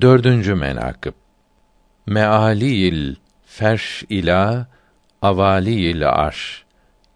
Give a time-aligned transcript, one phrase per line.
[0.00, 1.12] Dördüncü menakıb
[2.06, 4.66] Mealil Ferş ila
[5.22, 6.64] Avaliyil Arş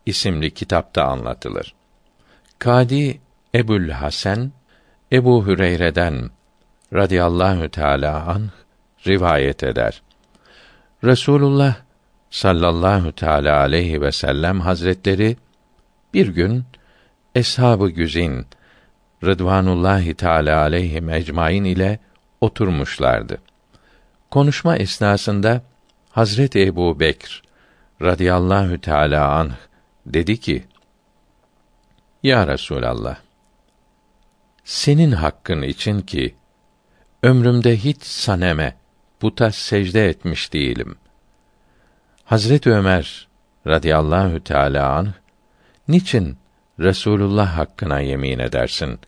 [0.06, 1.74] isimli kitapta anlatılır.
[2.58, 3.20] Kadi
[3.54, 4.52] Ebul Hasan
[5.12, 6.30] Ebu Hüreyre'den
[6.92, 8.50] radıyallahu teala anh
[9.06, 10.02] rivayet eder.
[11.04, 11.74] Resulullah
[12.30, 15.36] sallallahu teala aleyhi ve sellem hazretleri
[16.14, 16.64] bir gün
[17.34, 18.46] eshab-ı güzin
[19.24, 21.98] Rıdvanullahi Teala aleyhi ecmaîn ile
[22.40, 23.38] oturmuşlardı.
[24.30, 25.62] Konuşma esnasında
[26.10, 27.42] Hazret Ebu Bekr
[28.02, 29.52] radıyallahu teala anh
[30.06, 30.64] dedi ki:
[32.22, 33.16] Ya Resulallah,
[34.64, 36.34] senin hakkın için ki
[37.22, 38.76] ömrümde hiç saneme,
[39.20, 40.96] puta secde etmiş değilim.
[42.24, 43.28] Hazret Ömer
[43.66, 45.12] radıyallahu teala anh
[45.88, 46.38] niçin
[46.78, 49.00] Resulullah hakkına yemin edersin.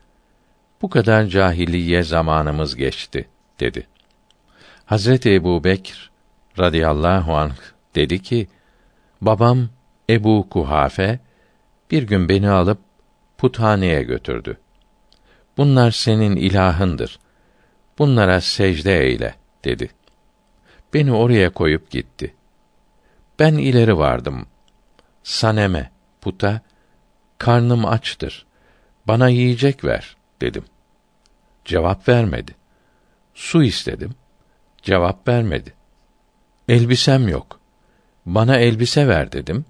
[0.82, 3.28] Bu kadar cahiliye zamanımız geçti
[3.60, 3.86] dedi.
[4.84, 6.10] Hazreti Ebu Bekr
[6.58, 7.56] radıyallahu anh
[7.94, 8.48] dedi ki,
[9.20, 9.68] babam
[10.10, 11.18] Ebu Kuhafe
[11.90, 12.78] bir gün beni alıp
[13.38, 14.58] puthaneye götürdü.
[15.56, 17.18] Bunlar senin ilahındır.
[17.98, 19.90] Bunlara secde eyle dedi.
[20.94, 22.34] Beni oraya koyup gitti.
[23.38, 24.46] Ben ileri vardım.
[25.22, 26.60] Saneme, puta,
[27.38, 28.46] karnım açtır.
[29.06, 30.64] Bana yiyecek ver dedim.
[31.64, 32.54] Cevap vermedi.
[33.34, 34.14] Su istedim.
[34.82, 35.72] Cevap vermedi.
[36.68, 37.60] Elbisem yok.
[38.26, 39.64] Bana elbise ver dedim.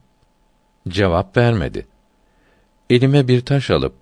[0.89, 1.87] Cevap vermedi.
[2.91, 3.95] Elime bir taş alıp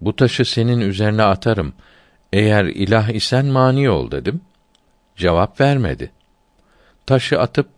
[0.00, 1.74] bu taşı senin üzerine atarım.
[2.32, 4.40] Eğer ilah isen mani ol dedim.
[5.16, 6.12] Cevap vermedi.
[7.06, 7.68] Taşı atıp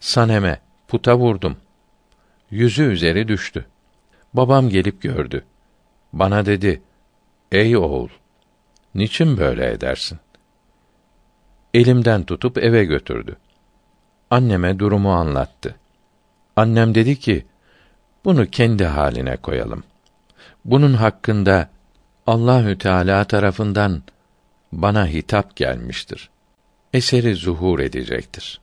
[0.00, 1.56] saneme, puta vurdum.
[2.50, 3.66] Yüzü üzeri düştü.
[4.34, 5.44] Babam gelip gördü.
[6.12, 6.82] Bana dedi:
[7.52, 8.08] Ey oğul,
[8.94, 10.18] niçin böyle edersin?
[11.74, 13.36] Elimden tutup eve götürdü.
[14.30, 15.76] Anneme durumu anlattı.
[16.56, 17.46] Annem dedi ki,
[18.24, 19.82] bunu kendi haline koyalım.
[20.64, 21.70] Bunun hakkında
[22.26, 24.02] Allahü Teala tarafından
[24.72, 26.30] bana hitap gelmiştir.
[26.92, 28.60] Eseri zuhur edecektir.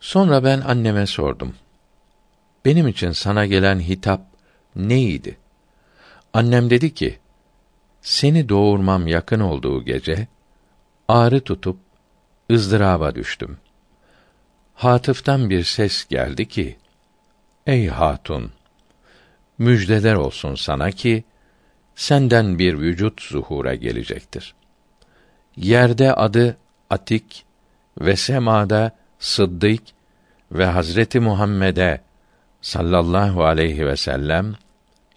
[0.00, 1.54] Sonra ben anneme sordum.
[2.64, 4.20] Benim için sana gelen hitap
[4.76, 5.38] neydi?
[6.34, 7.18] Annem dedi ki,
[8.00, 10.28] seni doğurmam yakın olduğu gece,
[11.08, 11.76] ağrı tutup,
[12.50, 13.58] ızdıraba düştüm.
[14.74, 16.78] Hatıftan bir ses geldi ki,
[17.66, 18.52] Ey hatun!
[19.58, 21.24] Müjdeler olsun sana ki,
[21.94, 24.54] senden bir vücut zuhura gelecektir.
[25.56, 26.56] Yerde adı
[26.90, 27.44] Atik
[28.00, 29.82] ve semada Sıddık
[30.52, 32.00] ve Hazreti Muhammed'e
[32.60, 34.54] sallallahu aleyhi ve sellem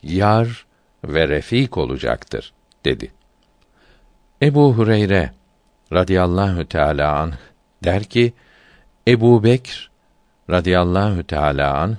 [0.03, 0.65] yar
[1.03, 2.53] ve refik olacaktır
[2.85, 3.11] dedi.
[4.41, 5.31] Ebu Hureyre
[5.93, 7.33] radıyallahu teala anh
[7.83, 8.33] der ki
[9.07, 9.91] Ebu Bekr
[10.49, 11.95] radıyallahu teala anh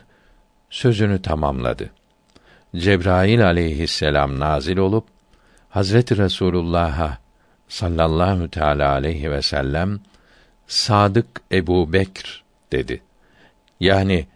[0.70, 1.90] sözünü tamamladı.
[2.76, 5.06] Cebrail aleyhisselam nazil olup
[5.68, 7.18] Hazreti Resulullah'a
[7.68, 10.00] sallallahu teala aleyhi ve sellem
[10.66, 12.42] Sadık Ebu Bekr
[12.72, 13.02] dedi.
[13.80, 14.26] Yani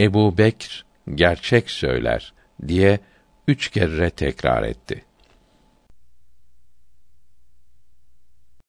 [0.00, 0.84] Ebu Bekr
[1.14, 2.32] gerçek söyler
[2.68, 2.98] diye
[3.48, 5.04] üç kere tekrar etti.